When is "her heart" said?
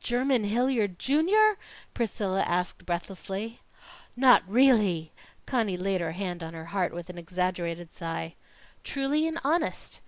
6.54-6.94